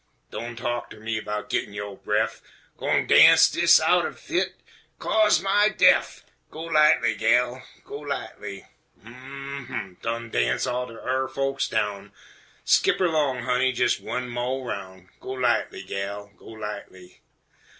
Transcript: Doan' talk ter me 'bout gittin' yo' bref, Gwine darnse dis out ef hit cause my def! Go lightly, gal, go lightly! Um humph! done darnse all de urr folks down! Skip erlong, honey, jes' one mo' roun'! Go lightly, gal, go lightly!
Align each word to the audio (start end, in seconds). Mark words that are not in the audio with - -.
Doan' 0.31 0.55
talk 0.55 0.89
ter 0.89 0.99
me 0.99 1.19
'bout 1.19 1.47
gittin' 1.51 1.75
yo' 1.75 1.97
bref, 1.97 2.41
Gwine 2.75 3.05
darnse 3.05 3.47
dis 3.53 3.79
out 3.79 4.03
ef 4.03 4.29
hit 4.29 4.55
cause 4.97 5.39
my 5.43 5.69
def! 5.69 6.23
Go 6.49 6.63
lightly, 6.63 7.13
gal, 7.13 7.61
go 7.85 7.99
lightly! 7.99 8.65
Um 9.05 9.67
humph! 9.69 10.01
done 10.01 10.31
darnse 10.31 10.65
all 10.65 10.87
de 10.87 10.95
urr 10.95 11.27
folks 11.27 11.67
down! 11.67 12.13
Skip 12.65 12.99
erlong, 12.99 13.43
honey, 13.43 13.69
jes' 13.69 13.99
one 13.99 14.27
mo' 14.27 14.63
roun'! 14.63 15.09
Go 15.19 15.33
lightly, 15.33 15.83
gal, 15.83 16.31
go 16.35 16.47
lightly! 16.47 17.21